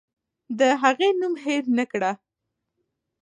د 0.59 0.61
هغې 0.81 1.09
نوم 1.19 1.33
هېر 1.43 1.63
نکړه. 1.77 2.11